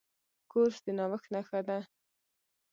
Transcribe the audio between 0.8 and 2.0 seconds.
د نوښت نښه ده.